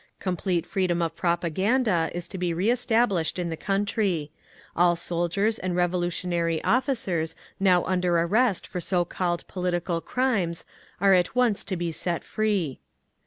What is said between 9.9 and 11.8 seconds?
'crimes' are at once to